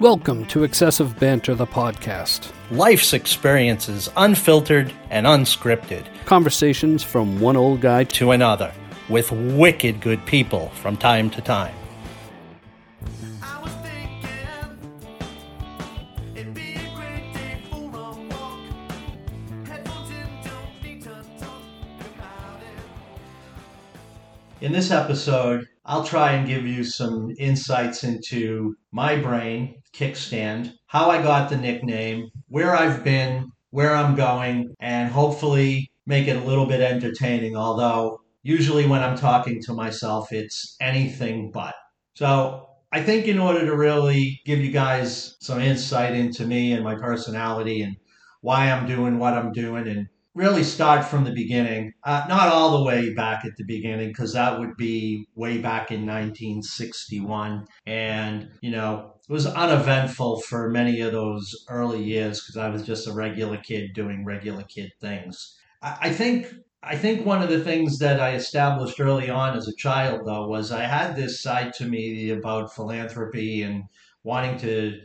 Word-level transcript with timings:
Welcome 0.00 0.46
to 0.46 0.62
Excessive 0.62 1.18
Banter, 1.18 1.56
the 1.56 1.66
podcast. 1.66 2.52
Life's 2.70 3.14
experiences 3.14 4.08
unfiltered 4.16 4.92
and 5.10 5.26
unscripted 5.26 6.06
Conversations 6.24 7.02
from 7.02 7.40
one 7.40 7.56
old 7.56 7.80
guy 7.80 8.04
to 8.04 8.04
to 8.04 8.30
another 8.30 8.72
with 9.08 9.32
wicked 9.32 10.00
good 10.00 10.24
people 10.24 10.68
from 10.68 10.96
time 10.96 11.30
to 11.30 11.40
time. 11.40 11.74
I 13.42 13.60
was 13.60 13.72
thinking 13.72 14.30
it'd 16.36 16.54
be 16.54 16.74
a 16.74 16.94
great 16.94 17.32
day 17.34 17.60
for 17.68 17.78
a 17.78 17.80
walk. 17.90 18.60
Headphones 19.66 20.10
in, 20.10 20.28
don't 20.44 20.80
need 20.84 21.02
to 21.02 21.24
talk 21.40 21.60
about 22.14 22.60
it. 22.60 22.78
In 24.64 24.70
this 24.70 24.92
episode, 24.92 25.66
I'll 25.88 26.04
try 26.04 26.32
and 26.32 26.46
give 26.46 26.66
you 26.66 26.84
some 26.84 27.34
insights 27.38 28.04
into 28.04 28.76
my 28.92 29.16
brain, 29.16 29.80
Kickstand, 29.94 30.74
how 30.86 31.08
I 31.08 31.22
got 31.22 31.48
the 31.48 31.56
nickname, 31.56 32.28
where 32.48 32.76
I've 32.76 33.02
been, 33.02 33.50
where 33.70 33.94
I'm 33.94 34.14
going, 34.14 34.74
and 34.80 35.10
hopefully 35.10 35.90
make 36.04 36.28
it 36.28 36.36
a 36.36 36.44
little 36.44 36.66
bit 36.66 36.82
entertaining, 36.82 37.56
although 37.56 38.20
usually 38.42 38.86
when 38.86 39.02
I'm 39.02 39.16
talking 39.16 39.62
to 39.62 39.72
myself, 39.72 40.30
it's 40.30 40.76
anything 40.78 41.50
but. 41.52 41.74
So 42.16 42.68
I 42.92 43.02
think 43.02 43.26
in 43.26 43.38
order 43.38 43.64
to 43.64 43.74
really 43.74 44.42
give 44.44 44.58
you 44.58 44.70
guys 44.70 45.36
some 45.40 45.58
insight 45.58 46.14
into 46.14 46.46
me 46.46 46.72
and 46.72 46.84
my 46.84 46.96
personality 46.96 47.80
and 47.80 47.96
why 48.42 48.70
I'm 48.70 48.86
doing 48.86 49.18
what 49.18 49.32
I'm 49.32 49.52
doing 49.52 49.88
and 49.88 50.08
really 50.38 50.62
start 50.62 51.04
from 51.04 51.24
the 51.24 51.32
beginning, 51.32 51.92
uh, 52.04 52.24
not 52.28 52.48
all 52.48 52.78
the 52.78 52.84
way 52.84 53.12
back 53.12 53.44
at 53.44 53.56
the 53.56 53.64
beginning, 53.64 54.08
because 54.08 54.32
that 54.34 54.58
would 54.58 54.76
be 54.76 55.26
way 55.34 55.58
back 55.58 55.90
in 55.90 56.06
1961. 56.06 57.66
And, 57.86 58.48
you 58.60 58.70
know, 58.70 59.14
it 59.28 59.32
was 59.32 59.46
uneventful 59.46 60.40
for 60.42 60.70
many 60.70 61.00
of 61.00 61.10
those 61.10 61.66
early 61.68 62.02
years 62.02 62.40
because 62.40 62.56
I 62.56 62.68
was 62.68 62.82
just 62.86 63.08
a 63.08 63.12
regular 63.12 63.56
kid 63.56 63.94
doing 63.94 64.24
regular 64.24 64.62
kid 64.62 64.92
things. 65.00 65.58
I, 65.82 65.98
I 66.02 66.10
think 66.12 66.54
I 66.84 66.96
think 66.96 67.26
one 67.26 67.42
of 67.42 67.50
the 67.50 67.64
things 67.64 67.98
that 67.98 68.20
I 68.20 68.34
established 68.34 69.00
early 69.00 69.28
on 69.28 69.56
as 69.56 69.66
a 69.66 69.74
child, 69.74 70.20
though, 70.24 70.46
was 70.46 70.70
I 70.70 70.84
had 70.84 71.16
this 71.16 71.42
side 71.42 71.72
to 71.74 71.84
me 71.84 72.30
about 72.30 72.72
philanthropy 72.72 73.62
and 73.62 73.84
wanting 74.22 74.58
to 74.58 75.00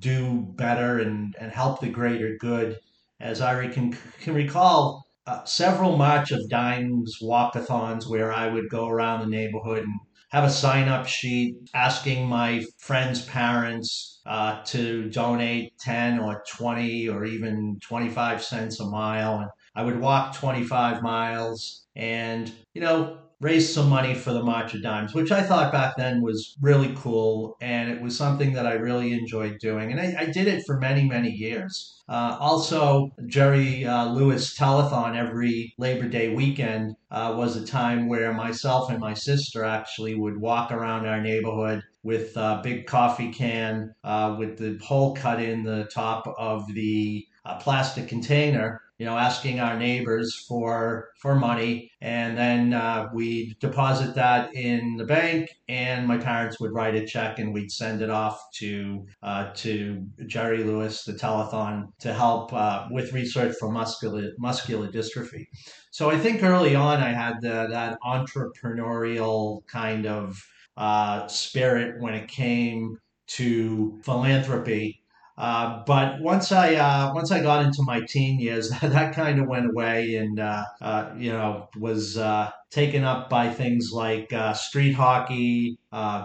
do 0.00 0.44
better 0.56 0.98
and, 0.98 1.36
and 1.40 1.52
help 1.52 1.80
the 1.80 1.88
greater 1.88 2.36
good. 2.40 2.80
As 3.22 3.40
I 3.40 3.68
can, 3.68 3.96
can 4.20 4.34
recall, 4.34 5.06
uh, 5.28 5.44
several 5.44 5.96
March 5.96 6.32
of 6.32 6.48
Dimes 6.50 7.18
walkathons 7.22 8.08
where 8.08 8.32
I 8.32 8.48
would 8.48 8.68
go 8.68 8.88
around 8.88 9.20
the 9.20 9.28
neighborhood 9.28 9.84
and 9.84 9.94
have 10.30 10.42
a 10.42 10.50
sign 10.50 10.88
up 10.88 11.06
sheet 11.06 11.54
asking 11.72 12.26
my 12.26 12.64
friends' 12.78 13.24
parents 13.24 14.20
uh, 14.26 14.64
to 14.64 15.08
donate 15.10 15.72
10 15.78 16.18
or 16.18 16.42
20 16.50 17.08
or 17.08 17.24
even 17.24 17.78
25 17.80 18.42
cents 18.42 18.80
a 18.80 18.86
mile. 18.86 19.38
And 19.38 19.50
I 19.76 19.84
would 19.84 20.00
walk 20.00 20.34
25 20.34 21.00
miles 21.00 21.86
and, 21.94 22.52
you 22.74 22.80
know, 22.80 23.18
raise 23.42 23.74
some 23.74 23.88
money 23.88 24.14
for 24.14 24.32
the 24.32 24.42
March 24.42 24.72
of 24.72 24.82
Dimes, 24.82 25.14
which 25.14 25.32
I 25.32 25.42
thought 25.42 25.72
back 25.72 25.96
then 25.96 26.22
was 26.22 26.56
really 26.60 26.94
cool. 26.96 27.56
And 27.60 27.90
it 27.90 28.00
was 28.00 28.16
something 28.16 28.52
that 28.52 28.66
I 28.66 28.74
really 28.74 29.12
enjoyed 29.12 29.58
doing. 29.58 29.90
And 29.90 30.00
I, 30.00 30.14
I 30.20 30.26
did 30.26 30.46
it 30.46 30.62
for 30.64 30.78
many, 30.78 31.08
many 31.08 31.30
years. 31.30 32.00
Uh, 32.08 32.36
also, 32.38 33.10
Jerry 33.26 33.84
uh, 33.84 34.06
Lewis 34.12 34.56
Telethon 34.56 35.16
every 35.16 35.74
Labor 35.76 36.08
Day 36.08 36.32
weekend 36.32 36.94
uh, 37.10 37.34
was 37.36 37.56
a 37.56 37.66
time 37.66 38.08
where 38.08 38.32
myself 38.32 38.90
and 38.90 39.00
my 39.00 39.14
sister 39.14 39.64
actually 39.64 40.14
would 40.14 40.40
walk 40.40 40.70
around 40.70 41.06
our 41.06 41.20
neighborhood 41.20 41.82
with 42.04 42.36
a 42.36 42.60
big 42.62 42.86
coffee 42.86 43.32
can 43.32 43.92
uh, 44.04 44.36
with 44.38 44.58
the 44.58 44.78
hole 44.84 45.16
cut 45.16 45.40
in 45.40 45.64
the 45.64 45.84
top 45.92 46.32
of 46.38 46.66
the 46.74 47.26
uh, 47.44 47.58
plastic 47.58 48.08
container 48.08 48.82
you 49.02 49.08
know, 49.08 49.18
asking 49.18 49.58
our 49.58 49.76
neighbors 49.76 50.44
for 50.46 51.08
for 51.18 51.34
money, 51.34 51.90
and 52.00 52.38
then 52.38 52.72
uh, 52.72 53.08
we'd 53.12 53.58
deposit 53.58 54.14
that 54.14 54.54
in 54.54 54.94
the 54.96 55.04
bank, 55.04 55.50
and 55.68 56.06
my 56.06 56.18
parents 56.18 56.60
would 56.60 56.72
write 56.72 56.94
a 56.94 57.04
check, 57.04 57.40
and 57.40 57.52
we'd 57.52 57.72
send 57.72 58.00
it 58.00 58.10
off 58.10 58.40
to 58.54 59.04
uh, 59.24 59.50
to 59.54 60.06
Jerry 60.28 60.62
Lewis, 60.62 61.02
the 61.02 61.14
telethon, 61.14 61.88
to 61.98 62.14
help 62.14 62.52
uh, 62.52 62.86
with 62.92 63.12
research 63.12 63.56
for 63.58 63.72
muscular 63.72 64.30
muscular 64.38 64.86
dystrophy. 64.86 65.46
So 65.90 66.08
I 66.08 66.16
think 66.16 66.44
early 66.44 66.76
on 66.76 67.00
I 67.00 67.12
had 67.12 67.40
the, 67.40 67.66
that 67.70 67.98
entrepreneurial 68.04 69.66
kind 69.66 70.06
of 70.06 70.40
uh, 70.76 71.26
spirit 71.26 72.00
when 72.00 72.14
it 72.14 72.28
came 72.28 72.98
to 73.38 73.98
philanthropy 74.04 75.01
uh, 75.38 75.82
but 75.86 76.20
once 76.20 76.52
I 76.52 76.74
uh, 76.74 77.12
once 77.14 77.30
I 77.30 77.40
got 77.42 77.64
into 77.64 77.82
my 77.82 78.00
teen 78.08 78.38
years, 78.38 78.68
that 78.82 79.14
kind 79.14 79.40
of 79.40 79.48
went 79.48 79.70
away, 79.70 80.16
and 80.16 80.38
uh, 80.38 80.64
uh, 80.80 81.14
you 81.16 81.32
know 81.32 81.68
was 81.78 82.16
uh, 82.18 82.50
taken 82.70 83.04
up 83.04 83.30
by 83.30 83.50
things 83.52 83.90
like 83.92 84.32
street 84.54 84.92
hockey, 84.92 85.78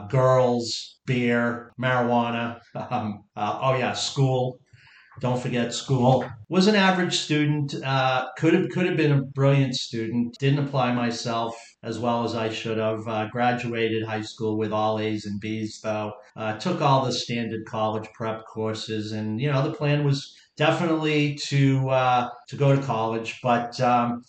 girls, 0.09 1.00
beer, 1.06 1.73
marijuana. 1.79 2.59
Um, 2.90 3.23
oh 3.35 3.75
yeah, 3.75 3.94
school. 3.94 4.59
Don't 5.19 5.41
forget 5.41 5.73
school. 5.73 6.29
Was 6.47 6.67
an 6.67 6.75
average 6.75 7.17
student. 7.17 7.73
Uh, 7.83 8.28
could 8.38 8.53
have 8.53 8.69
could 8.69 8.85
have 8.85 8.97
been 8.97 9.11
a 9.11 9.23
brilliant 9.23 9.75
student. 9.75 10.38
Didn't 10.39 10.66
apply 10.66 10.94
myself 10.94 11.55
as 11.83 11.97
well 11.97 12.23
as 12.23 12.35
I 12.35 12.50
should 12.50 12.78
have. 12.78 13.07
Uh, 13.07 13.28
graduated 13.29 14.03
high 14.03 14.22
school 14.22 14.57
with 14.57 14.72
all 14.72 15.00
A's 15.00 15.25
and 15.25 15.39
B's 15.39 15.81
though. 15.81 16.13
Uh, 16.35 16.57
took 16.59 16.81
all 16.81 17.03
the 17.03 17.11
standard 17.11 17.66
college 17.66 18.07
prep 18.13 18.45
courses, 18.45 19.11
and 19.11 19.41
you 19.41 19.51
know 19.51 19.63
the 19.63 19.73
plan 19.73 20.03
was 20.03 20.35
definitely 20.57 21.35
to 21.35 21.90
uh, 21.90 22.29
to 22.50 22.56
go 22.56 22.75
to 22.75 22.81
college. 22.81 23.40
But 23.41 23.79
um, 23.79 24.23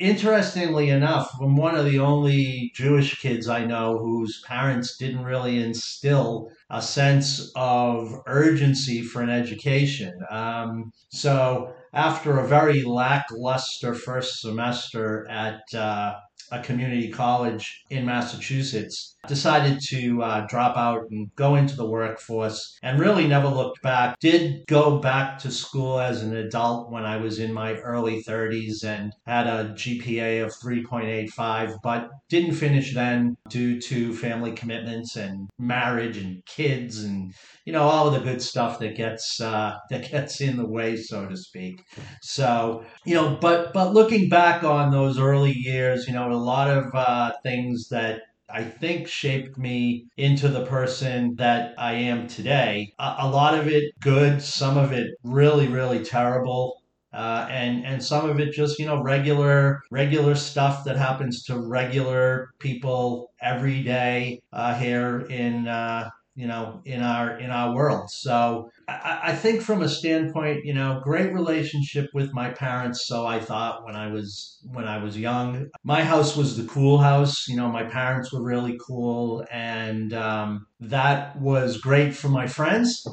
interestingly 0.00 0.90
enough, 0.90 1.30
I'm 1.40 1.56
one 1.56 1.76
of 1.76 1.84
the 1.84 1.98
only 1.98 2.72
Jewish 2.74 3.20
kids 3.20 3.48
I 3.48 3.64
know 3.64 3.98
whose 3.98 4.42
parents 4.46 4.96
didn't 4.96 5.24
really 5.24 5.62
instill 5.62 6.50
a 6.70 6.82
sense 6.82 7.52
of 7.54 8.20
urgency 8.26 9.02
for 9.02 9.22
an 9.22 9.30
education. 9.30 10.12
Um, 10.30 10.92
so 11.10 11.72
after 11.92 12.38
a 12.38 12.48
very 12.48 12.82
lackluster 12.82 13.94
first 13.94 14.40
semester 14.40 15.28
at 15.30 15.60
uh, 15.74 16.14
a 16.50 16.60
community 16.60 17.10
college 17.10 17.82
in 17.90 18.04
Massachusetts, 18.04 19.16
decided 19.26 19.80
to 19.88 20.22
uh, 20.22 20.46
drop 20.48 20.76
out 20.76 21.04
and 21.10 21.34
go 21.36 21.54
into 21.56 21.76
the 21.76 21.88
workforce 21.88 22.78
and 22.82 23.00
really 23.00 23.26
never 23.26 23.48
looked 23.48 23.82
back. 23.82 24.18
Did 24.20 24.66
go 24.66 24.98
back 24.98 25.38
to 25.38 25.50
school 25.50 25.98
as 26.00 26.22
an 26.22 26.36
adult 26.36 26.90
when 26.90 27.04
I 27.04 27.16
was 27.16 27.38
in 27.38 27.52
my 27.52 27.74
early 27.74 28.22
30s 28.22 28.84
and 28.84 29.12
had 29.26 29.46
a 29.46 29.74
GPA 29.74 30.44
of 30.44 30.52
3.85, 30.52 31.76
but 31.82 32.10
didn't 32.28 32.54
finish 32.54 32.94
then 32.94 33.36
due 33.48 33.80
to 33.80 34.14
family 34.14 34.52
commitments 34.52 35.16
and 35.16 35.48
marriage 35.58 36.16
and 36.16 36.44
kids 36.46 37.02
and 37.02 37.32
you 37.64 37.72
know 37.72 37.82
all 37.82 38.08
of 38.08 38.14
the 38.14 38.20
good 38.20 38.42
stuff 38.42 38.78
that 38.78 38.96
gets 38.96 39.40
uh, 39.40 39.76
that 39.90 40.10
gets 40.10 40.40
in 40.40 40.56
the 40.56 40.66
way, 40.66 40.96
so 40.96 41.26
to 41.26 41.36
speak. 41.36 41.82
So 42.22 42.84
you 43.04 43.14
know, 43.14 43.38
but 43.40 43.72
but 43.72 43.94
looking 43.94 44.28
back 44.28 44.64
on 44.64 44.90
those 44.90 45.18
early 45.18 45.52
years, 45.52 46.06
you 46.06 46.12
know, 46.12 46.28
a 46.34 46.38
lot 46.38 46.68
of 46.70 46.94
uh, 46.94 47.32
things 47.42 47.88
that 47.88 48.22
I 48.50 48.62
think 48.64 49.08
shaped 49.08 49.56
me 49.58 50.06
into 50.16 50.48
the 50.48 50.66
person 50.66 51.34
that 51.36 51.74
I 51.78 51.94
am 51.94 52.28
today. 52.28 52.92
A, 52.98 53.16
a 53.20 53.28
lot 53.30 53.58
of 53.58 53.68
it 53.68 53.98
good, 54.00 54.42
some 54.42 54.76
of 54.76 54.92
it 54.92 55.14
really, 55.24 55.68
really 55.68 56.04
terrible. 56.04 56.82
Uh, 57.12 57.46
and 57.48 57.86
and 57.86 58.02
some 58.02 58.28
of 58.28 58.40
it 58.40 58.52
just 58.52 58.76
you 58.80 58.86
know 58.86 59.00
regular 59.00 59.80
regular 59.92 60.34
stuff 60.34 60.82
that 60.84 60.96
happens 60.96 61.44
to 61.44 61.56
regular 61.60 62.50
people 62.58 63.30
every 63.40 63.84
day 63.84 64.40
uh, 64.52 64.74
here 64.74 65.20
in 65.30 65.68
uh, 65.68 66.10
you 66.34 66.46
know 66.46 66.80
in 66.84 67.00
our 67.00 67.38
in 67.38 67.50
our 67.50 67.74
world. 67.74 68.10
So 68.10 68.70
I, 68.88 69.20
I 69.24 69.34
think 69.34 69.62
from 69.62 69.82
a 69.82 69.88
standpoint 69.88 70.64
you 70.64 70.74
know 70.74 71.00
great 71.02 71.32
relationship 71.32 72.10
with 72.12 72.32
my 72.32 72.50
parents 72.50 73.06
so 73.06 73.26
i 73.26 73.38
thought 73.38 73.84
when 73.84 73.94
i 73.94 74.08
was 74.08 74.58
when 74.64 74.86
i 74.86 75.02
was 75.02 75.16
young. 75.16 75.68
My 75.84 76.02
house 76.02 76.36
was 76.36 76.56
the 76.56 76.64
cool 76.64 76.98
house 76.98 77.46
you 77.48 77.56
know 77.56 77.68
my 77.68 77.84
parents 77.84 78.32
were 78.32 78.42
really 78.42 78.78
cool 78.84 79.44
and 79.50 80.12
um, 80.12 80.66
that 80.80 81.40
was 81.40 81.78
great 81.78 82.14
for 82.14 82.28
my 82.28 82.46
friends. 82.46 83.06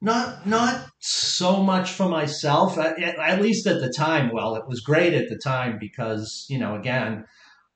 Not 0.00 0.46
not 0.46 0.86
so 0.98 1.62
much 1.62 1.92
for 1.92 2.08
myself 2.08 2.78
at, 2.78 2.98
at 2.98 3.40
least 3.40 3.66
at 3.66 3.80
the 3.80 3.92
time. 3.96 4.30
Well 4.32 4.56
it 4.56 4.66
was 4.66 4.80
great 4.80 5.14
at 5.14 5.28
the 5.28 5.38
time 5.38 5.78
because 5.80 6.46
you 6.48 6.58
know 6.58 6.74
again 6.74 7.24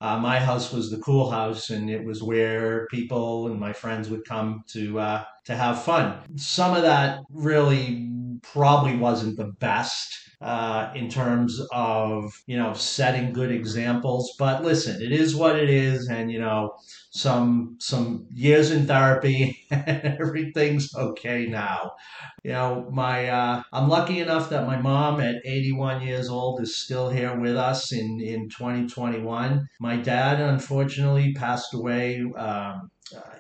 uh, 0.01 0.19
my 0.19 0.41
house 0.41 0.73
was 0.73 0.91
the 0.91 0.99
cool 0.99 1.31
house, 1.31 1.71
and 1.71 1.91
it 1.91 2.03
was 2.03 2.23
where 2.23 2.87
people 2.87 3.49
and 3.49 3.61
my 3.61 3.73
friends 3.73 4.09
would 4.09 4.25
come 4.25 4.65
to 4.69 4.99
uh, 4.99 5.25
to 5.45 5.55
have 5.55 5.83
fun. 5.83 6.19
Some 6.37 6.75
of 6.75 6.83
that 6.83 7.21
really 7.31 8.09
probably 8.43 8.97
wasn't 8.97 9.37
the 9.37 9.53
best 9.61 10.30
uh, 10.41 10.91
in 10.95 11.09
terms 11.09 11.61
of 11.71 12.33
you 12.47 12.57
know 12.57 12.73
setting 12.73 13.33
good 13.33 13.51
examples. 13.51 14.35
But 14.39 14.65
listen, 14.65 15.01
it 15.03 15.13
is 15.13 15.37
what 15.37 15.57
it 15.57 15.69
is, 15.69 16.09
and 16.09 16.33
you 16.33 16.41
know 16.41 16.75
some 17.11 17.77
some 17.79 18.27
years 18.33 18.71
in 18.71 18.87
therapy, 18.87 19.67
everything's 19.71 20.95
okay 20.95 21.47
now. 21.47 21.93
You 22.43 22.53
know, 22.53 22.89
my 22.91 23.29
uh, 23.29 23.63
I'm 23.73 23.89
lucky 23.89 24.21
enough 24.21 24.49
that 24.51 24.67
my 24.67 24.81
mom 24.81 25.21
at 25.21 25.43
81 25.45 26.03
years 26.03 26.29
old 26.29 26.63
is 26.63 26.77
still 26.77 27.11
here 27.11 27.39
with 27.39 27.57
us 27.57 27.93
in 27.93 28.21
in 28.21 28.49
2021. 28.49 29.69
My 29.79 29.97
dad 29.97 30.41
unfortunately 30.41 31.35
passed 31.35 31.75
away. 31.75 32.23
Um, 32.37 32.91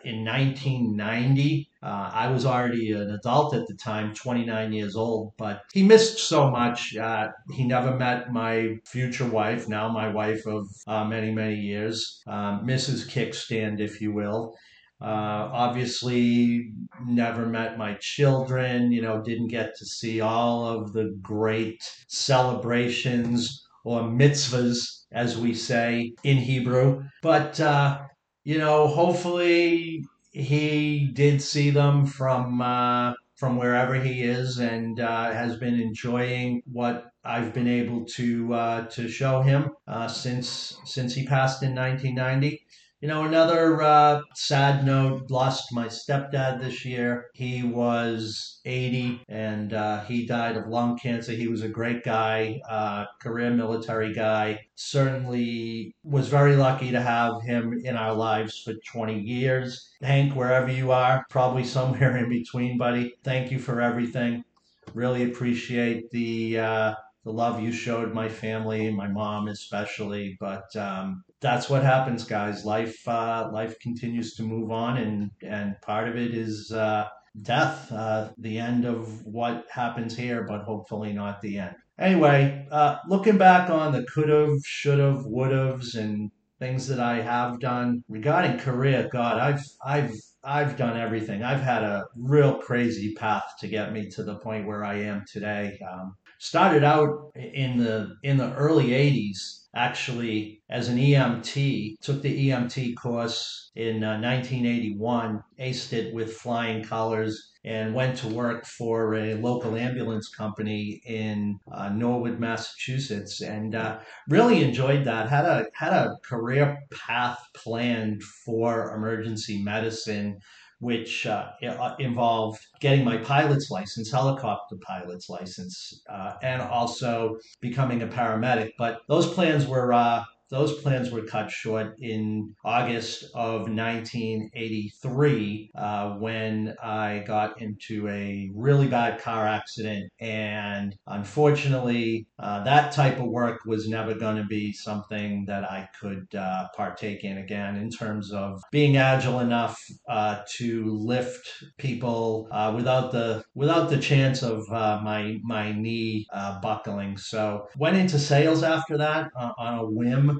in 0.05 0.25
1990. 0.25 1.69
Uh, 1.83 2.11
I 2.13 2.31
was 2.31 2.45
already 2.45 2.93
an 2.93 3.11
adult 3.11 3.55
at 3.55 3.67
the 3.67 3.75
time, 3.75 4.15
29 4.15 4.73
years 4.73 4.97
old, 4.97 5.33
but 5.39 5.63
he 5.73 5.83
missed 5.83 6.19
so 6.19 6.51
much. 6.51 6.97
Uh, 6.97 7.29
he 7.53 7.65
never 7.65 7.97
met 7.97 8.33
my 8.33 8.77
future 8.85 9.27
wife, 9.27 9.69
now 9.69 9.89
my 9.89 10.09
wife 10.09 10.47
of 10.47 10.69
uh, 10.87 11.05
many, 11.05 11.33
many 11.33 11.57
years, 11.57 12.23
um, 12.27 12.67
Mrs. 12.67 13.09
Kickstand, 13.09 13.81
if 13.81 14.01
you 14.01 14.13
will. 14.13 14.55
Uh, 15.01 15.49
obviously, 15.53 16.73
never 17.07 17.47
met 17.47 17.79
my 17.79 17.95
children, 18.01 18.93
you 18.93 19.01
know, 19.01 19.23
didn't 19.23 19.49
get 19.49 19.75
to 19.77 19.87
see 19.87 20.21
all 20.21 20.67
of 20.67 20.93
the 20.93 21.17
great 21.23 21.83
celebrations 22.07 23.67
or 23.83 24.03
mitzvahs, 24.03 25.05
as 25.11 25.39
we 25.39 25.55
say 25.55 26.13
in 26.23 26.37
Hebrew. 26.37 27.03
But, 27.23 27.59
uh, 27.61 28.01
you 28.45 28.59
know, 28.59 28.87
hopefully 28.87 30.05
he 30.33 31.07
did 31.13 31.43
see 31.43 31.71
them 31.71 32.07
from 32.07 32.61
uh, 32.61 33.15
from 33.37 33.57
wherever 33.57 33.95
he 33.95 34.23
is 34.23 34.59
and 34.59 35.01
uh, 35.01 35.33
has 35.33 35.57
been 35.57 35.81
enjoying 35.81 36.63
what 36.67 37.13
I've 37.25 37.53
been 37.53 37.69
able 37.69 38.05
to 38.17 38.55
uh, 38.55 38.87
to 38.89 39.09
show 39.09 39.43
him 39.43 39.71
uh, 39.87 40.09
since 40.09 40.79
since 40.85 41.15
he 41.15 41.27
passed 41.27 41.63
in 41.63 41.75
1990. 41.75 42.65
You 43.01 43.09
know, 43.09 43.25
another 43.25 43.81
uh, 43.81 44.21
sad 44.35 44.85
note 44.85 45.31
lost 45.31 45.73
my 45.73 45.87
stepdad 45.87 46.61
this 46.61 46.85
year. 46.85 47.31
He 47.33 47.63
was 47.63 48.61
80 48.67 49.23
and 49.27 49.73
uh, 49.73 50.05
he 50.05 50.27
died 50.27 50.59
of 50.59 50.67
lung 50.67 50.99
cancer. 50.99 51.33
He 51.33 51.49
was 51.49 51.63
a 51.63 51.69
great 51.69 52.05
guy, 52.05 52.61
uh, 52.69 53.07
career 53.19 53.53
military 53.53 54.13
guy. 54.13 54.67
Certainly 54.75 55.95
was 56.05 56.29
very 56.29 56.57
lucky 56.57 56.91
to 56.91 57.01
have 57.01 57.41
him 57.41 57.73
in 57.83 57.97
our 57.97 58.13
lives 58.13 58.59
for 58.59 58.75
20 58.75 59.19
years. 59.19 59.89
Hank, 60.03 60.35
wherever 60.37 60.71
you 60.71 60.93
are, 60.93 61.25
probably 61.31 61.65
somewhere 61.65 62.17
in 62.23 62.29
between, 62.29 62.77
buddy, 62.77 63.15
thank 63.25 63.51
you 63.51 63.59
for 63.59 63.81
everything. 63.81 64.45
Really 64.93 65.23
appreciate 65.23 66.11
the. 66.11 66.59
Uh, 66.59 66.95
the 67.23 67.33
love 67.33 67.61
you 67.63 67.71
showed 67.71 68.15
my 68.15 68.31
family, 68.31 68.91
my 68.91 69.07
mom 69.07 69.49
especially. 69.49 70.39
But 70.41 70.75
um, 70.75 71.23
that's 71.41 71.71
what 71.71 71.83
happens, 71.83 72.25
guys. 72.25 72.65
Life 72.65 73.07
uh, 73.09 73.49
life 73.53 73.79
continues 73.81 74.35
to 74.35 74.43
move 74.43 74.71
on, 74.71 74.99
and 74.99 75.31
and 75.43 75.81
part 75.81 76.09
of 76.09 76.17
it 76.17 76.35
is 76.35 76.71
uh, 76.71 77.09
death, 77.43 77.91
uh, 77.93 78.31
the 78.39 78.59
end 78.59 78.85
of 78.85 79.25
what 79.25 79.67
happens 79.71 80.17
here, 80.17 80.45
but 80.45 80.63
hopefully 80.63 81.13
not 81.13 81.41
the 81.41 81.59
end. 81.59 81.75
Anyway, 81.99 82.67
uh, 82.71 82.97
looking 83.09 83.39
back 83.39 83.71
on 83.71 83.93
the 83.93 84.05
could've, 84.05 84.61
should've, 84.65 85.27
would've's, 85.27 85.95
and 85.95 86.31
things 86.59 86.87
that 86.89 87.01
I 87.01 87.21
have 87.21 87.61
done 87.61 88.05
regarding 88.09 88.59
career, 88.59 89.09
God, 89.11 89.39
I've 89.39 89.65
I've 89.85 90.13
I've 90.45 90.77
done 90.77 90.99
everything. 90.99 91.43
I've 91.43 91.63
had 91.63 91.83
a 91.83 92.05
real 92.17 92.57
crazy 92.57 93.15
path 93.15 93.55
to 93.61 93.69
get 93.69 93.93
me 93.93 94.11
to 94.11 94.23
the 94.23 94.37
point 94.37 94.67
where 94.67 94.85
I 94.85 95.01
am 95.01 95.25
today. 95.31 95.79
Um, 95.91 96.17
started 96.39 96.85
out 96.85 97.33
in 97.35 97.79
the 97.79 98.17
in 98.23 98.37
the 98.37 98.53
early 98.55 98.89
80s 98.89 99.60
actually 99.75 100.63
as 100.69 100.89
an 100.89 100.99
EMT 100.99 102.01
took 102.01 102.23
the 102.23 102.49
EMT 102.49 102.97
course 102.97 103.71
in 103.77 104.03
uh, 104.03 104.19
1981 104.21 105.43
aced 105.61 105.93
it 105.93 106.13
with 106.13 106.33
flying 106.33 106.83
colors 106.83 107.53
and 107.65 107.95
went 107.95 108.17
to 108.17 108.27
work 108.27 108.65
for 108.65 109.15
a 109.15 109.35
local 109.35 109.77
ambulance 109.77 110.29
company 110.29 111.01
in 111.05 111.59
uh, 111.73 111.91
Norwood 111.91 112.41
Massachusetts 112.41 113.43
and 113.43 113.75
uh, 113.75 113.99
really 114.29 114.63
enjoyed 114.63 115.05
that. 115.05 115.29
Had 115.29 115.45
a 115.45 115.67
had 115.75 115.93
a 115.93 116.17
career 116.25 116.79
path 117.07 117.39
planned 117.55 118.23
for 118.23 118.95
emergency 118.95 119.63
medicine 119.63 120.41
which 120.81 121.27
uh, 121.27 121.53
involved 121.99 122.67
getting 122.81 123.05
my 123.05 123.19
pilot's 123.19 123.71
license, 123.71 124.11
helicopter 124.11 124.77
pilot's 124.81 125.29
license, 125.29 126.03
uh, 126.09 126.33
and 126.43 126.63
also 126.63 127.37
becoming 127.61 128.03
a 128.03 128.07
paramedic. 128.07 128.73
But 128.79 129.03
those 129.07 129.33
plans 129.33 129.67
were 129.67 129.93
uh, 129.93 130.25
those 130.51 130.81
plans 130.81 131.11
were 131.11 131.23
cut 131.23 131.51
short 131.51 131.97
in 132.01 132.55
August 132.65 133.25
of 133.35 133.69
1983 133.69 135.71
uh, 135.75 136.15
when 136.17 136.75
I 136.83 137.23
got 137.27 137.61
into 137.63 138.09
a 138.09 138.51
really 138.55 138.89
bad 138.89 139.21
car 139.21 139.47
accident. 139.47 140.11
And 140.21 140.97
unfortunately, 141.07 142.27
uh, 142.39 142.65
that 142.65 142.93
type 142.93 143.19
of 143.19 143.27
work 143.27 143.61
was 143.65 143.89
never 143.89 144.15
going 144.15 144.37
to 144.37 144.45
be 144.45 144.73
something 144.73 145.45
that 145.47 145.65
I 145.65 145.89
could 146.01 146.35
uh, 146.35 146.69
partake 146.77 147.25
in 147.25 147.39
again 147.39 147.77
in 147.77 147.91
terms 147.91 148.33
of 148.33 148.63
being 148.73 148.97
agile 148.97 149.41
enough 149.41 149.79
uh, 150.09 150.43
to 150.57 150.87
lift 150.87 151.65
people 151.79 152.49
uh, 152.51 152.73
without 152.75 153.13
the 153.13 153.45
without 153.55 153.91
the 153.91 153.99
chance 153.99 154.43
of 154.43 154.65
uh, 154.73 155.01
my 155.03 155.39
my 155.45 155.73
knee 155.73 156.27
buckling. 156.63 157.19
So 157.19 157.69
went 157.77 157.97
into 157.97 158.19
sales 158.19 158.63
after 158.63 158.97
that 158.99 159.31
on 159.37 159.79
a 159.79 159.85
whim 159.85 160.40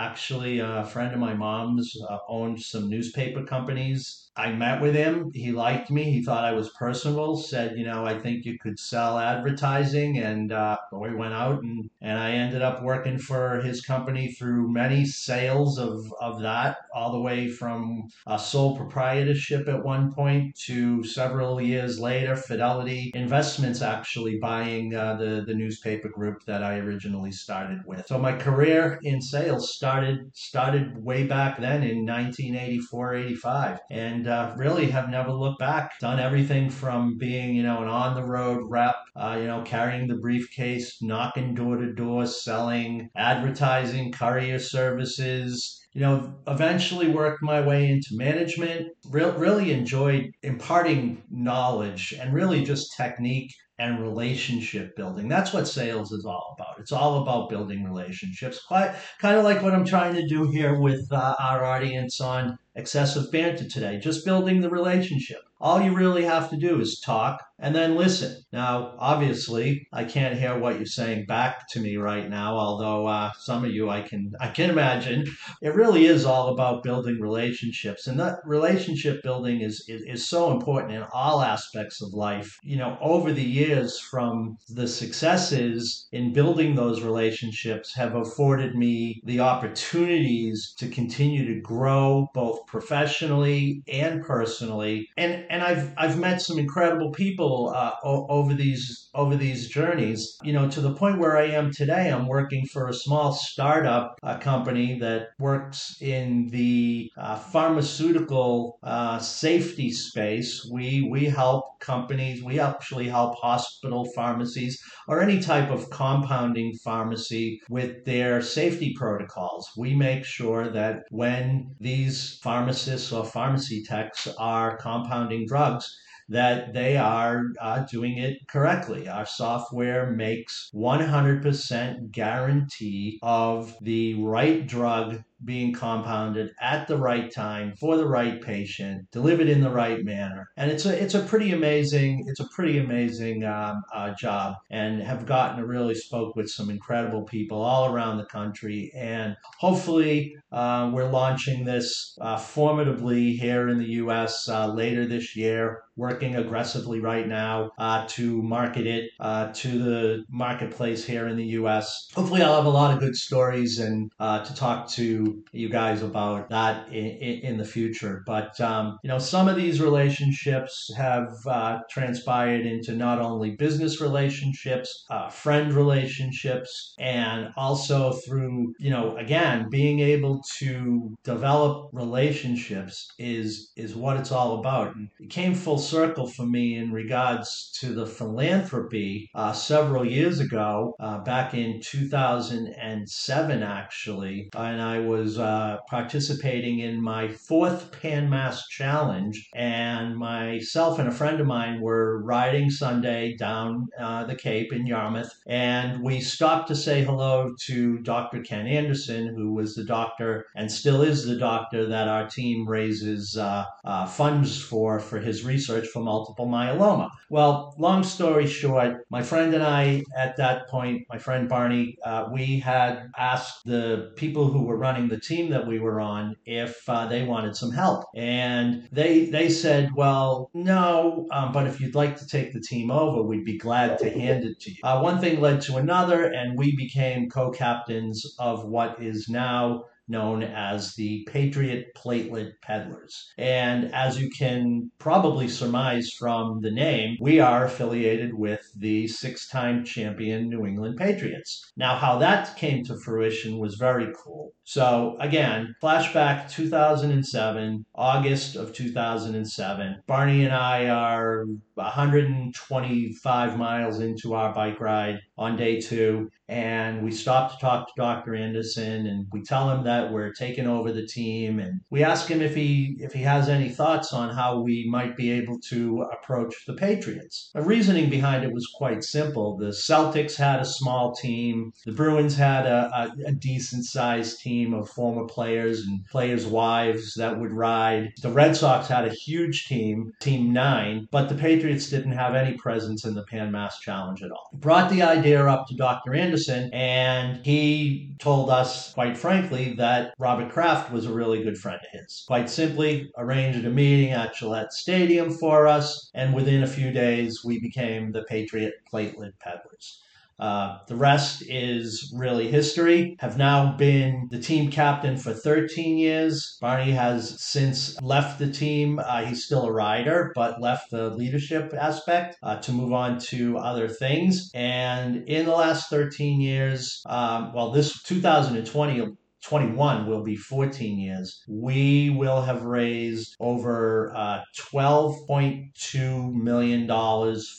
actually 0.00 0.58
a 0.60 0.84
friend 0.86 1.12
of 1.12 1.20
my 1.20 1.34
mom's 1.34 1.94
uh, 2.08 2.18
owned 2.28 2.60
some 2.60 2.88
newspaper 2.88 3.44
companies. 3.44 4.30
I 4.36 4.52
met 4.52 4.80
with 4.80 4.94
him. 4.94 5.30
He 5.34 5.52
liked 5.52 5.90
me. 5.90 6.04
He 6.04 6.22
thought 6.22 6.44
i 6.44 6.52
was 6.52 6.70
personable 6.70 7.36
said 7.36 7.76
you 7.76 7.84
know 7.84 8.04
i 8.04 8.18
think 8.18 8.44
you 8.44 8.58
could 8.58 8.78
sell 8.78 9.18
advertising 9.18 10.18
and 10.18 10.52
uh, 10.52 10.76
we 10.92 11.14
went 11.14 11.34
out 11.34 11.62
and, 11.62 11.90
and 12.00 12.18
i 12.18 12.30
ended 12.30 12.62
up 12.62 12.82
working 12.82 13.18
for 13.18 13.60
his 13.60 13.80
company 13.80 14.32
through 14.32 14.72
many 14.72 15.04
sales 15.04 15.78
of, 15.78 16.12
of 16.20 16.40
that 16.40 16.76
all 16.94 17.12
the 17.12 17.20
way 17.20 17.48
from 17.48 18.08
a 18.26 18.38
sole 18.38 18.76
proprietorship 18.76 19.68
at 19.68 19.84
one 19.84 20.12
point 20.12 20.54
to 20.56 21.02
several 21.04 21.60
years 21.60 21.98
later 21.98 22.36
fidelity 22.36 23.10
investments 23.14 23.82
actually 23.82 24.38
buying 24.38 24.94
uh, 24.94 25.14
the, 25.16 25.44
the 25.46 25.54
newspaper 25.54 26.08
group 26.08 26.44
that 26.44 26.62
i 26.62 26.78
originally 26.78 27.32
started 27.32 27.80
with. 27.86 28.06
So 28.06 28.18
my 28.18 28.36
career 28.36 28.98
in 29.02 29.20
sales 29.20 29.74
started 29.90 30.30
started 30.34 31.04
way 31.04 31.24
back 31.24 31.58
then 31.58 31.82
in 31.82 32.06
1984 32.06 33.14
85 33.14 33.78
and 33.90 34.28
uh, 34.28 34.54
really 34.56 34.86
have 34.88 35.08
never 35.10 35.32
looked 35.32 35.58
back 35.58 35.98
done 35.98 36.20
everything 36.20 36.70
from 36.70 37.18
being 37.18 37.56
you 37.56 37.64
know 37.64 37.82
an 37.82 37.88
on 37.88 38.14
the 38.14 38.22
road 38.22 38.60
rep 38.68 38.94
uh, 39.16 39.36
you 39.36 39.48
know 39.48 39.62
carrying 39.62 40.06
the 40.06 40.14
briefcase 40.14 41.02
knocking 41.02 41.54
door 41.54 41.76
to 41.76 41.92
door 41.92 42.24
selling 42.24 43.10
advertising 43.16 44.12
courier 44.12 44.60
services 44.60 45.76
you 45.92 46.02
know, 46.02 46.32
eventually 46.46 47.08
worked 47.08 47.42
my 47.42 47.60
way 47.60 47.90
into 47.90 48.10
management. 48.12 48.92
Re- 49.10 49.32
really 49.32 49.72
enjoyed 49.72 50.30
imparting 50.44 51.24
knowledge 51.28 52.14
and 52.18 52.32
really 52.32 52.62
just 52.62 52.96
technique 52.96 53.52
and 53.80 53.98
relationship 53.98 54.94
building. 54.94 55.26
That's 55.26 55.54
what 55.54 55.66
sales 55.66 56.12
is 56.12 56.26
all 56.26 56.54
about. 56.56 56.78
It's 56.78 56.92
all 56.92 57.22
about 57.22 57.48
building 57.48 57.82
relationships. 57.82 58.62
Quite 58.62 58.94
kind 59.18 59.38
of 59.38 59.44
like 59.44 59.62
what 59.62 59.72
I'm 59.72 59.86
trying 59.86 60.14
to 60.16 60.28
do 60.28 60.50
here 60.50 60.78
with 60.78 61.10
uh, 61.10 61.34
our 61.40 61.64
audience 61.64 62.20
on 62.20 62.58
excessive 62.74 63.32
banter 63.32 63.66
today. 63.66 63.98
Just 63.98 64.26
building 64.26 64.60
the 64.60 64.68
relationship. 64.68 65.40
All 65.62 65.80
you 65.80 65.94
really 65.94 66.24
have 66.24 66.50
to 66.50 66.58
do 66.58 66.78
is 66.78 67.00
talk 67.00 67.42
and 67.60 67.74
then 67.74 67.94
listen. 67.94 68.42
Now, 68.52 68.94
obviously, 68.98 69.86
I 69.92 70.04
can't 70.04 70.38
hear 70.38 70.58
what 70.58 70.76
you're 70.76 70.86
saying 70.86 71.26
back 71.26 71.68
to 71.70 71.80
me 71.80 71.96
right 71.96 72.28
now, 72.28 72.56
although 72.56 73.06
uh, 73.06 73.32
some 73.38 73.64
of 73.64 73.70
you 73.70 73.90
I 73.90 74.00
can 74.00 74.32
I 74.40 74.48
can 74.48 74.70
imagine. 74.70 75.26
It 75.62 75.74
really 75.74 76.06
is 76.06 76.24
all 76.24 76.48
about 76.48 76.82
building 76.82 77.20
relationships, 77.20 78.06
and 78.06 78.18
that 78.18 78.38
relationship 78.44 79.22
building 79.22 79.60
is, 79.60 79.84
is 79.88 80.02
is 80.02 80.28
so 80.28 80.50
important 80.50 80.94
in 80.94 81.04
all 81.12 81.42
aspects 81.42 82.02
of 82.02 82.14
life. 82.14 82.58
You 82.62 82.78
know, 82.78 82.96
over 83.00 83.32
the 83.32 83.42
years, 83.42 83.98
from 83.98 84.56
the 84.68 84.88
successes 84.88 86.08
in 86.12 86.32
building 86.32 86.74
those 86.74 87.02
relationships, 87.02 87.94
have 87.94 88.14
afforded 88.14 88.74
me 88.74 89.20
the 89.24 89.40
opportunities 89.40 90.74
to 90.78 90.88
continue 90.88 91.46
to 91.54 91.60
grow 91.60 92.28
both 92.34 92.66
professionally 92.66 93.82
and 93.86 94.24
personally, 94.24 95.08
and 95.16 95.44
and 95.50 95.62
I've 95.62 95.92
I've 95.98 96.18
met 96.18 96.40
some 96.40 96.58
incredible 96.58 97.10
people 97.10 97.49
uh, 97.68 97.94
o- 98.04 98.26
over 98.28 98.54
these 98.54 99.08
over 99.14 99.36
these 99.36 99.68
journeys. 99.68 100.36
You 100.42 100.52
know, 100.52 100.68
to 100.70 100.80
the 100.80 100.94
point 100.94 101.18
where 101.18 101.36
I 101.36 101.46
am 101.46 101.72
today, 101.72 102.10
I'm 102.10 102.26
working 102.26 102.64
for 102.72 102.88
a 102.88 102.94
small 103.04 103.32
startup 103.32 104.18
uh, 104.22 104.38
company 104.38 104.98
that 105.00 105.28
works 105.38 105.96
in 106.00 106.48
the 106.50 107.10
uh, 107.16 107.36
pharmaceutical 107.36 108.78
uh, 108.82 109.18
safety 109.18 109.90
space. 109.90 110.68
We 110.72 111.08
we 111.10 111.24
help 111.26 111.64
companies. 111.80 112.42
We 112.42 112.60
actually 112.60 113.08
help 113.08 113.34
hospital 113.36 114.06
pharmacies 114.14 114.78
or 115.08 115.20
any 115.20 115.40
type 115.40 115.70
of 115.70 115.90
compounding 115.90 116.72
pharmacy 116.84 117.60
with 117.68 118.04
their 118.04 118.42
safety 118.42 118.94
protocols. 118.96 119.68
We 119.76 119.94
make 119.94 120.24
sure 120.24 120.68
that 120.70 121.02
when 121.10 121.74
these 121.80 122.38
pharmacists 122.42 123.12
or 123.12 123.24
pharmacy 123.24 123.82
techs 123.82 124.28
are 124.38 124.76
compounding 124.76 125.46
drugs, 125.46 125.96
that 126.30 126.72
they 126.72 126.96
are 126.96 127.46
uh, 127.60 127.84
doing 127.90 128.18
it 128.18 128.38
correctly. 128.48 129.08
Our 129.08 129.26
software 129.26 130.10
makes 130.10 130.70
100% 130.74 132.10
guarantee 132.12 133.18
of 133.22 133.76
the 133.82 134.14
right 134.14 134.66
drug 134.66 135.22
being 135.44 135.72
compounded 135.72 136.52
at 136.60 136.86
the 136.86 136.96
right 136.96 137.32
time 137.32 137.74
for 137.78 137.96
the 137.96 138.06
right 138.06 138.40
patient, 138.40 139.10
delivered 139.10 139.48
in 139.48 139.60
the 139.60 139.70
right 139.70 140.04
manner, 140.04 140.50
and 140.56 140.70
it's 140.70 140.86
a 140.86 141.02
it's 141.02 141.14
a 141.14 141.20
pretty 141.20 141.52
amazing 141.52 142.24
it's 142.26 142.40
a 142.40 142.48
pretty 142.48 142.78
amazing 142.78 143.44
um, 143.44 143.82
uh, 143.94 144.14
job, 144.14 144.54
and 144.70 145.02
have 145.02 145.26
gotten 145.26 145.58
to 145.58 145.66
really 145.66 145.94
spoke 145.94 146.36
with 146.36 146.50
some 146.50 146.70
incredible 146.70 147.22
people 147.22 147.60
all 147.60 147.92
around 147.92 148.18
the 148.18 148.24
country, 148.24 148.90
and 148.94 149.36
hopefully 149.58 150.36
uh, 150.52 150.90
we're 150.92 151.08
launching 151.08 151.64
this 151.64 152.16
uh, 152.20 152.36
formidably 152.36 153.32
here 153.32 153.68
in 153.68 153.78
the 153.78 153.90
U.S. 154.02 154.48
Uh, 154.48 154.72
later 154.72 155.06
this 155.06 155.36
year. 155.36 155.82
Working 155.96 156.36
aggressively 156.36 156.98
right 156.98 157.28
now 157.28 157.72
uh, 157.76 158.06
to 158.10 158.40
market 158.40 158.86
it 158.86 159.10
uh, 159.20 159.52
to 159.52 159.78
the 159.78 160.24
marketplace 160.30 161.04
here 161.04 161.28
in 161.28 161.36
the 161.36 161.44
U.S. 161.44 162.08
Hopefully, 162.14 162.40
I'll 162.40 162.56
have 162.56 162.64
a 162.64 162.70
lot 162.70 162.94
of 162.94 163.00
good 163.00 163.14
stories 163.16 163.78
and 163.78 164.10
to 164.18 164.54
talk 164.54 164.88
to 164.92 165.29
you 165.52 165.68
guys 165.68 166.02
about 166.02 166.48
that 166.50 166.88
in, 166.92 167.40
in 167.48 167.56
the 167.56 167.64
future. 167.64 168.22
But 168.26 168.60
um, 168.60 168.98
you 169.02 169.08
know, 169.08 169.18
some 169.18 169.48
of 169.48 169.56
these 169.56 169.80
relationships 169.80 170.90
have 170.96 171.32
uh, 171.46 171.78
transpired 171.90 172.66
into 172.66 172.92
not 172.94 173.20
only 173.20 173.56
business 173.56 174.00
relationships, 174.00 175.04
uh, 175.10 175.28
friend 175.28 175.72
relationships, 175.72 176.94
and 176.98 177.52
also 177.56 178.12
through 178.12 178.74
you 178.78 178.90
know, 178.90 179.16
again, 179.16 179.68
being 179.70 180.00
able 180.00 180.42
to 180.58 181.16
develop 181.24 181.90
relationships 181.92 183.08
is 183.18 183.72
is 183.76 183.94
what 183.94 184.16
it's 184.16 184.32
all 184.32 184.58
about. 184.60 184.94
And 184.94 185.08
it 185.18 185.30
came 185.30 185.54
full 185.54 185.78
circle 185.78 186.26
for 186.26 186.46
me 186.46 186.76
in 186.76 186.92
regards 186.92 187.70
to 187.80 187.94
the 187.94 188.06
philanthropy 188.06 189.30
uh, 189.34 189.52
several 189.52 190.04
years 190.04 190.40
ago, 190.40 190.94
uh, 191.00 191.18
back 191.18 191.54
in 191.54 191.80
2007, 191.80 193.62
actually, 193.62 194.48
and 194.54 194.82
I 194.82 194.98
was 195.00 195.19
uh, 195.38 195.78
participating 195.88 196.80
in 196.80 197.02
my 197.02 197.28
fourth 197.28 197.92
Pan 198.00 198.28
Mass 198.30 198.66
Challenge, 198.68 199.48
and 199.54 200.16
myself 200.16 200.98
and 200.98 201.08
a 201.08 201.12
friend 201.12 201.40
of 201.40 201.46
mine 201.46 201.80
were 201.80 202.22
riding 202.22 202.70
Sunday 202.70 203.36
down 203.36 203.88
uh, 203.98 204.24
the 204.24 204.34
Cape 204.34 204.72
in 204.72 204.86
Yarmouth, 204.86 205.32
and 205.46 206.02
we 206.02 206.20
stopped 206.20 206.68
to 206.68 206.76
say 206.76 207.02
hello 207.02 207.54
to 207.66 207.98
Dr. 207.98 208.40
Ken 208.42 208.66
Anderson, 208.66 209.34
who 209.34 209.52
was 209.52 209.74
the 209.74 209.84
doctor 209.84 210.46
and 210.54 210.70
still 210.70 211.02
is 211.02 211.24
the 211.24 211.36
doctor 211.36 211.86
that 211.86 212.08
our 212.08 212.28
team 212.28 212.68
raises 212.68 213.36
uh, 213.36 213.64
uh, 213.84 214.06
funds 214.06 214.60
for 214.60 215.00
for 215.00 215.18
his 215.18 215.44
research 215.44 215.86
for 215.88 216.00
multiple 216.00 216.46
myeloma. 216.46 217.10
Well, 217.28 217.74
long 217.78 218.02
story 218.02 218.46
short, 218.46 219.06
my 219.10 219.22
friend 219.22 219.54
and 219.54 219.62
I, 219.62 220.02
at 220.16 220.36
that 220.36 220.68
point, 220.68 221.06
my 221.08 221.18
friend 221.18 221.48
Barney, 221.48 221.96
uh, 222.04 222.28
we 222.32 222.58
had 222.58 223.10
asked 223.16 223.64
the 223.64 224.12
people 224.16 224.48
who 224.48 224.64
were 224.64 224.76
running 224.76 225.08
the 225.10 225.20
team 225.20 225.50
that 225.50 225.66
we 225.66 225.78
were 225.78 226.00
on 226.00 226.36
if 226.46 226.88
uh, 226.88 227.06
they 227.06 227.22
wanted 227.24 227.56
some 227.56 227.72
help, 227.72 228.06
and 228.14 228.88
they 228.92 229.26
they 229.26 229.48
said, 229.48 229.94
"Well, 229.94 230.50
no, 230.54 231.26
um, 231.30 231.52
but 231.52 231.66
if 231.66 231.80
you'd 231.80 231.94
like 231.94 232.16
to 232.18 232.26
take 232.26 232.52
the 232.52 232.60
team 232.60 232.90
over, 232.90 233.22
we'd 233.22 233.44
be 233.44 233.58
glad 233.58 233.98
to 233.98 234.10
hand 234.10 234.44
it 234.44 234.60
to 234.60 234.70
you." 234.70 234.76
Uh, 234.82 235.00
one 235.00 235.20
thing 235.20 235.40
led 235.40 235.60
to 235.62 235.76
another, 235.76 236.24
and 236.24 236.56
we 236.56 236.74
became 236.74 237.28
co-captains 237.28 238.34
of 238.38 238.64
what 238.64 239.02
is 239.02 239.28
now 239.28 239.84
known 240.10 240.42
as 240.42 240.94
the 240.94 241.26
Patriot 241.30 241.86
Platelet 241.96 242.52
Peddlers. 242.62 243.32
And 243.38 243.94
as 243.94 244.20
you 244.20 244.28
can 244.36 244.90
probably 244.98 245.48
surmise 245.48 246.10
from 246.18 246.60
the 246.60 246.70
name, 246.70 247.16
we 247.20 247.40
are 247.40 247.64
affiliated 247.64 248.34
with 248.34 248.60
the 248.76 249.06
six 249.08 249.48
time 249.48 249.84
champion 249.84 250.48
New 250.48 250.66
England 250.66 250.96
Patriots. 250.98 251.72
Now, 251.76 251.96
how 251.96 252.18
that 252.18 252.56
came 252.56 252.84
to 252.84 252.98
fruition 252.98 253.58
was 253.58 253.76
very 253.76 254.12
cool. 254.24 254.52
So, 254.64 255.16
again, 255.20 255.74
flashback 255.82 256.50
2007, 256.50 257.84
August 257.94 258.56
of 258.56 258.72
2007. 258.72 260.02
Barney 260.06 260.44
and 260.44 260.54
I 260.54 260.88
are 260.88 261.46
125 261.74 263.58
miles 263.58 264.00
into 264.00 264.34
our 264.34 264.54
bike 264.54 264.80
ride 264.80 265.20
on 265.40 265.56
day 265.56 265.80
two, 265.80 266.30
and 266.48 267.02
we 267.02 267.10
stop 267.10 267.50
to 267.50 267.58
talk 267.58 267.86
to 267.86 267.92
Dr. 267.96 268.34
Anderson, 268.34 269.06
and 269.06 269.26
we 269.32 269.40
tell 269.42 269.70
him 269.70 269.84
that 269.84 270.12
we're 270.12 270.32
taking 270.32 270.66
over 270.66 270.92
the 270.92 271.06
team, 271.06 271.60
and 271.60 271.80
we 271.88 272.04
ask 272.04 272.28
him 272.28 272.42
if 272.42 272.54
he 272.54 272.96
if 273.00 273.12
he 273.12 273.22
has 273.22 273.48
any 273.48 273.70
thoughts 273.70 274.12
on 274.12 274.34
how 274.34 274.60
we 274.60 274.86
might 274.90 275.16
be 275.16 275.30
able 275.30 275.58
to 275.70 276.02
approach 276.12 276.54
the 276.66 276.74
Patriots. 276.74 277.50
The 277.54 277.62
reasoning 277.62 278.10
behind 278.10 278.44
it 278.44 278.52
was 278.52 278.66
quite 278.74 279.02
simple. 279.02 279.56
The 279.56 279.68
Celtics 279.68 280.36
had 280.36 280.60
a 280.60 280.64
small 280.64 281.14
team, 281.14 281.72
the 281.86 281.92
Bruins 281.92 282.36
had 282.36 282.66
a, 282.66 282.90
a, 282.94 283.28
a 283.28 283.32
decent 283.32 283.86
sized 283.86 284.40
team 284.40 284.74
of 284.74 284.90
former 284.90 285.24
players 285.24 285.86
and 285.86 286.04
players' 286.06 286.46
wives 286.46 287.14
that 287.14 287.40
would 287.40 287.52
ride. 287.52 288.12
The 288.20 288.30
Red 288.30 288.56
Sox 288.56 288.88
had 288.88 289.06
a 289.06 289.14
huge 289.14 289.66
team, 289.66 290.12
Team 290.20 290.52
Nine, 290.52 291.08
but 291.10 291.30
the 291.30 291.34
Patriots 291.34 291.88
didn't 291.88 292.12
have 292.12 292.34
any 292.34 292.58
presence 292.58 293.06
in 293.06 293.14
the 293.14 293.24
Pan 293.24 293.50
Mass 293.50 293.78
Challenge 293.78 294.22
at 294.22 294.30
all. 294.30 294.50
Brought 294.52 294.90
the 294.90 295.02
idea 295.02 295.29
up 295.38 295.66
to 295.68 295.74
Dr. 295.74 296.14
Anderson, 296.14 296.70
and 296.72 297.44
he 297.44 298.14
told 298.18 298.50
us, 298.50 298.92
quite 298.94 299.16
frankly, 299.16 299.74
that 299.74 300.14
Robert 300.18 300.50
Kraft 300.50 300.92
was 300.92 301.06
a 301.06 301.12
really 301.12 301.42
good 301.42 301.58
friend 301.58 301.80
of 301.80 302.00
his. 302.00 302.24
Quite 302.26 302.50
simply, 302.50 303.10
arranged 303.16 303.64
a 303.64 303.70
meeting 303.70 304.12
at 304.12 304.34
Gillette 304.34 304.72
Stadium 304.72 305.30
for 305.30 305.66
us, 305.66 306.10
and 306.14 306.34
within 306.34 306.62
a 306.62 306.66
few 306.66 306.92
days, 306.92 307.42
we 307.44 307.60
became 307.60 308.12
the 308.12 308.24
Patriot 308.24 308.74
Platelet 308.90 309.38
Peddlers. 309.38 310.02
Uh, 310.40 310.78
the 310.88 310.96
rest 310.96 311.42
is 311.46 312.12
really 312.16 312.50
history. 312.50 313.16
Have 313.20 313.36
now 313.36 313.76
been 313.76 314.28
the 314.30 314.38
team 314.38 314.70
captain 314.70 315.16
for 315.16 315.32
13 315.32 315.98
years. 315.98 316.56
Barney 316.60 316.92
has 316.92 317.42
since 317.42 318.00
left 318.00 318.38
the 318.38 318.50
team. 318.50 318.98
Uh, 318.98 319.24
he's 319.24 319.44
still 319.44 319.64
a 319.66 319.72
rider, 319.72 320.32
but 320.34 320.60
left 320.60 320.90
the 320.90 321.10
leadership 321.10 321.74
aspect 321.78 322.38
uh, 322.42 322.56
to 322.60 322.72
move 322.72 322.92
on 322.92 323.18
to 323.18 323.58
other 323.58 323.88
things. 323.88 324.50
And 324.54 325.28
in 325.28 325.44
the 325.44 325.52
last 325.52 325.90
13 325.90 326.40
years, 326.40 327.02
um, 327.06 327.52
well, 327.52 327.70
this 327.70 328.02
2020 328.02 329.16
21 329.42 330.06
will 330.06 330.22
be 330.22 330.36
14 330.36 330.98
years, 330.98 331.42
we 331.48 332.10
will 332.10 332.42
have 332.42 332.62
raised 332.62 333.36
over 333.40 334.12
uh, 334.14 334.40
$12.2 334.56 336.32
million 336.32 336.86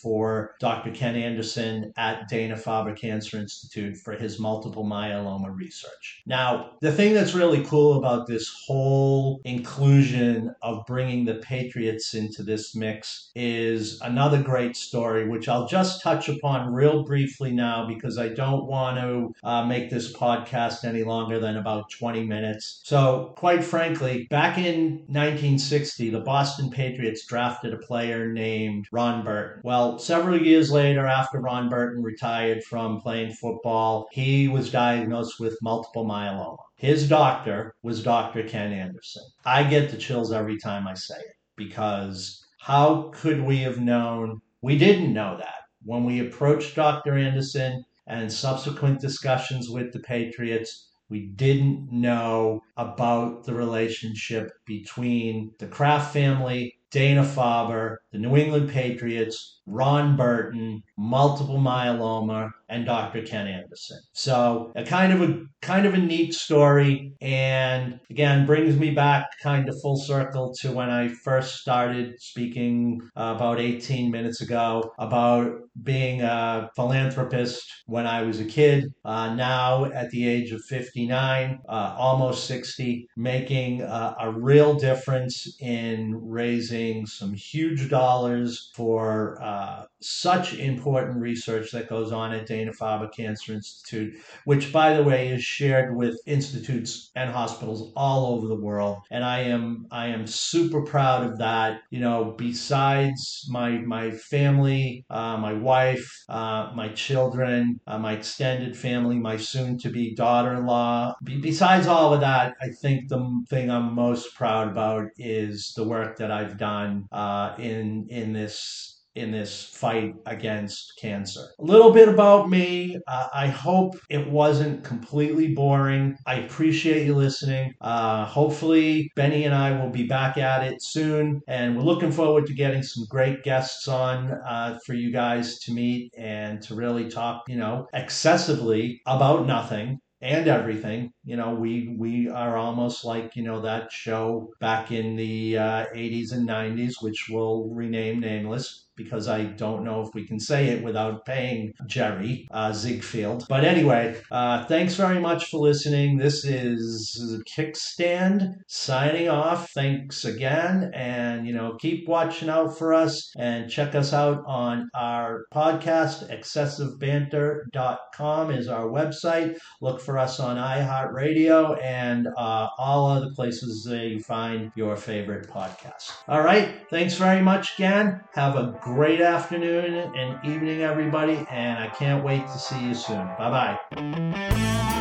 for 0.02 0.56
Dr. 0.60 0.92
Ken 0.92 1.16
Anderson 1.16 1.92
at 1.98 2.28
Dana 2.28 2.56
Farber 2.56 2.96
Cancer 2.96 3.38
Institute 3.38 3.98
for 3.98 4.14
his 4.14 4.40
multiple 4.40 4.86
myeloma 4.86 5.56
research. 5.56 6.22
Now, 6.26 6.72
the 6.82 6.92
thing 6.92 7.14
that's 7.14 7.34
really 7.34 7.64
cool 7.66 7.98
about 7.98 8.28
this 8.28 8.52
whole 8.66 9.42
inclusion 9.44 10.54
of 10.62 10.86
bringing 10.86 11.26
the 11.26 11.36
Patriots 11.36 12.14
into 12.14 12.44
this 12.44 12.76
mix 12.76 13.32
is 13.36 14.00
another 14.02 14.42
great 14.42 14.76
story, 14.76 15.28
which 15.28 15.50
I'll 15.50 15.68
just 15.68 16.02
touch 16.02 16.30
upon 16.30 16.74
real 16.74 17.04
briefly 17.04 17.52
now 17.52 17.88
because 17.88 18.18
I 18.18 18.30
don't 18.30 18.68
want 18.68 18.98
to 18.98 19.34
uh, 19.48 19.66
make 19.66 19.90
this 19.90 20.14
podcast 20.14 20.84
any 20.84 21.04
longer 21.04 21.40
than 21.40 21.58
about 21.58 21.71
20 21.92 22.24
minutes. 22.24 22.82
So, 22.84 23.34
quite 23.38 23.63
frankly, 23.63 24.28
back 24.30 24.58
in 24.58 25.04
1960, 25.08 26.10
the 26.10 26.20
Boston 26.20 26.70
Patriots 26.70 27.25
drafted 27.25 27.74
a 27.74 27.78
player 27.78 28.32
named 28.32 28.88
Ron 28.92 29.24
Burton. 29.24 29.62
Well, 29.63 30.00
several 30.00 30.42
years 30.42 30.72
later, 30.72 31.06
after 31.06 31.40
Ron 31.40 31.70
Burton 31.70 32.04
retired 32.04 32.63
from 32.63 33.01
playing 33.01 33.34
football, 33.34 34.08
he 34.12 34.48
was 34.48 34.72
diagnosed 34.72 35.40
with 35.40 35.58
multiple 35.62 36.06
myeloma. 36.06 36.58
His 36.75 37.08
doctor 37.08 37.75
was 37.84 38.04
Dr. 38.04 38.44
Ken 38.44 38.72
Anderson. 38.74 39.24
I 39.46 39.63
get 39.63 39.92
the 39.92 39.98
chills 39.98 40.32
every 40.32 40.58
time 40.58 40.88
I 40.88 40.96
say 40.96 41.16
it 41.16 41.36
because 41.56 42.46
how 42.60 43.12
could 43.13 43.42
we 43.42 43.58
have 43.60 43.80
known? 43.80 44.42
We 44.62 44.78
didn't 44.78 45.13
know 45.13 45.38
that 45.38 45.62
when 45.84 46.06
we 46.06 46.20
approached 46.20 46.75
Dr. 46.75 47.18
Anderson 47.18 47.84
and 48.08 48.32
subsequent 48.32 49.00
discussions 49.00 49.70
with 49.70 49.94
the 49.94 50.00
Patriots. 50.00 50.91
We 51.12 51.27
didn't 51.27 51.91
know 51.91 52.63
about 52.77 53.44
the 53.44 53.53
relationship 53.53 54.53
between 54.65 55.51
the 55.60 55.68
Kraft 55.68 56.13
family 56.13 56.80
Dana 56.89 57.24
Farber, 57.24 57.98
the 58.12 58.18
New 58.18 58.38
England 58.38 58.70
Patriots, 58.70 59.61
Ron 59.65 60.18
Burton, 60.18 60.84
multiple 60.98 61.60
myeloma, 61.60 62.51
and 62.72 62.86
Dr. 62.86 63.22
Ken 63.22 63.48
Anderson. 63.48 64.00
So 64.13 64.72
a 64.75 64.84
kind 64.84 65.12
of 65.13 65.30
a 65.30 65.44
kind 65.62 65.86
of 65.86 65.94
a 65.94 65.98
neat 65.98 66.34
story, 66.34 67.13
and 67.22 68.00
again 68.10 68.46
brings 68.46 68.77
me 68.77 68.91
back 68.91 69.27
kind 69.44 69.68
of 69.70 69.80
full 69.82 69.98
circle 69.98 70.53
to 70.62 70.72
when 70.72 70.89
I 70.89 71.10
first 71.10 71.58
started 71.58 72.20
speaking 72.20 73.01
uh, 73.15 73.34
about 73.36 73.60
18 73.60 74.10
minutes 74.10 74.41
ago 74.41 74.91
about 74.98 75.51
being 75.84 76.22
a 76.22 76.70
philanthropist 76.75 77.63
when 77.86 78.08
I 78.08 78.24
was 78.24 78.39
a 78.39 78.46
kid. 78.46 78.94
Uh, 79.06 79.34
now 79.36 79.86
at 79.86 80.10
the 80.10 80.27
age 80.27 80.51
of 80.51 80.62
59, 80.65 81.60
uh, 81.68 81.96
almost 81.98 82.46
60, 82.46 83.08
making 83.15 83.82
uh, 83.82 84.15
a 84.20 84.32
real 84.32 84.74
difference 84.74 85.58
in 85.60 86.13
raising 86.22 87.06
some 87.06 87.34
huge 87.34 87.89
dollars 87.89 88.72
for 88.75 89.41
uh, 89.51 89.86
such 90.00 90.53
important 90.53 91.17
research 91.20 91.72
that 91.72 91.89
goes 91.89 92.12
on 92.12 92.31
at 92.34 92.48
Dana 92.48 92.72
Farber 92.72 93.12
Cancer 93.13 93.53
Institute, 93.53 94.12
which, 94.46 94.72
by 94.72 94.96
the 94.96 95.03
way, 95.03 95.29
is 95.29 95.43
shared 95.43 95.96
with 95.96 96.15
institutes 96.25 97.12
and 97.15 97.29
hospitals 97.29 97.91
all 97.96 98.34
over 98.34 98.48
the 98.48 98.63
world. 98.67 99.00
And 99.12 99.24
I 99.24 99.39
am 99.55 99.88
I 99.91 100.08
am 100.08 100.25
super 100.25 100.81
proud 100.93 101.22
of 101.29 101.38
that. 101.39 101.81
You 101.89 102.00
know, 102.00 102.34
besides 102.38 103.46
my 103.50 103.72
my 103.79 104.12
family, 104.12 105.05
uh, 105.10 105.38
my 105.38 105.53
wife, 105.53 106.08
uh, 106.29 106.72
my 106.81 106.89
children, 106.89 107.79
uh, 107.88 108.00
my 108.00 108.13
extended 108.13 108.77
family, 108.77 109.17
my 109.20 109.38
soon-to-be 109.38 110.15
daughter-in-law. 110.15 111.15
Be- 111.24 111.41
besides 111.41 111.88
all 111.88 112.13
of 112.13 112.22
that, 112.22 112.55
I 112.62 112.70
think 112.81 113.10
the 113.10 113.22
thing 113.50 113.70
I'm 113.70 113.93
most 113.93 114.34
proud 114.36 114.70
about 114.70 115.10
is 115.17 115.74
the 115.75 115.88
work 115.96 116.17
that 116.17 116.31
I've 116.31 116.58
done 116.58 117.08
uh, 117.12 117.55
in 117.58 118.08
in 118.10 118.34
this 118.34 119.00
in 119.15 119.32
this 119.32 119.63
fight 119.63 120.15
against 120.25 120.94
cancer. 121.00 121.48
A 121.60 121.63
little 121.63 121.91
bit 121.91 122.08
about 122.08 122.50
me. 122.50 122.98
Uh, 123.08 123.27
I 123.34 123.48
hope 123.48 123.96
it 124.10 124.30
wasn't 124.30 124.84
completely 124.84 125.53
boring. 125.53 126.15
I 126.25 126.36
appreciate 126.36 127.06
you 127.06 127.15
listening. 127.15 127.74
Uh, 127.82 128.25
hopefully, 128.25 129.12
Benny 129.15 129.44
and 129.46 129.53
I 129.53 129.72
will 129.80 129.89
be 129.89 130.08
back 130.08 130.38
at 130.38 130.63
it 130.63 130.82
soon, 130.82 131.41
and 131.48 131.75
we're 131.75 131.84
looking 131.84 132.12
forward 132.12 132.46
to 132.48 132.53
getting 132.53 132.84
some 132.84 133.06
great 133.10 133.44
guests 133.44 133.88
on 133.88 134.32
uh, 134.48 134.80
for 134.86 134.94
you 134.94 135.12
guys 135.12 135.60
to 135.60 135.74
meet 135.74 136.13
and 136.18 136.62
to 136.63 136.75
really 136.75 137.10
talk, 137.10 137.44
you 137.48 137.58
know, 137.58 137.88
excessively 137.94 139.01
about 139.06 139.46
nothing 139.46 140.00
and 140.22 140.48
everything. 140.48 141.12
You 141.24 141.36
know, 141.36 141.53
we 141.56 141.96
we 141.98 142.30
are 142.30 142.56
almost 142.58 143.03
like 143.03 143.36
you 143.36 143.44
know 143.44 143.62
that 143.62 143.91
show 143.91 144.50
back 144.60 144.91
in 144.91 145.15
the 145.15 145.58
uh, 145.58 145.86
80s 145.94 146.32
and 146.32 146.48
90s, 146.48 147.01
which 147.01 147.27
we'll 147.30 147.70
rename 147.70 148.20
nameless 148.20 148.86
because 149.03 149.27
I 149.27 149.43
don't 149.43 149.84
know 149.84 150.01
if 150.01 150.10
we 150.13 150.25
can 150.25 150.39
say 150.39 150.70
it 150.70 150.84
without 150.84 151.25
paying 151.25 151.74
Jerry 151.88 152.48
uh, 152.51 152.74
Ziegfeld. 152.74 153.46
But 153.48 153.63
anyway, 153.63 154.20
uh, 154.31 154.65
thanks 154.65 154.96
very 154.96 155.20
much 155.20 155.50
for 155.50 155.58
listening. 155.58 156.17
This 156.17 156.43
is 156.46 157.41
Kickstand 157.50 158.55
signing 158.67 159.29
off. 159.29 159.72
Thanks 159.72 160.25
again, 160.25 160.91
and 160.93 161.48
you 161.48 161.53
know, 161.53 161.77
keep 161.79 162.08
watching 162.08 162.50
out 162.50 162.77
for 162.77 162.93
us 162.93 163.31
and 163.38 163.70
check 163.70 163.96
us 163.96 164.13
out 164.13 164.43
on 164.46 164.89
our 164.96 165.46
podcast. 165.53 166.29
ExcessiveBanter.com 166.31 168.51
is 168.51 168.67
our 168.67 168.88
website. 168.88 169.58
Look 169.81 170.01
for 170.01 170.17
us 170.17 170.39
on 170.39 170.58
iHeartRadio 170.58 171.79
and 171.84 172.27
uh, 172.38 172.67
all 172.77 173.10
other 173.10 173.29
places 173.36 173.84
that 173.89 174.08
you 174.08 174.22
find 174.22 174.72
your 174.75 174.96
favorite 174.96 175.50
podcast. 175.50 176.12
All 176.27 176.41
right, 176.41 176.88
thanks 176.89 177.15
very 177.15 177.41
much 177.41 177.75
again. 177.75 178.22
Have 178.34 178.55
a 178.55 178.74
great 178.94 179.22
afternoon 179.22 180.14
and 180.16 180.44
evening, 180.44 180.82
everybody, 180.82 181.46
and 181.50 181.80
I 181.80 181.88
can't 181.88 182.24
wait 182.24 182.46
to 182.48 182.60
see 182.60 182.80
you 182.80 182.94
soon. 182.94 183.26
Bye 183.38 183.78
bye. 183.96 184.98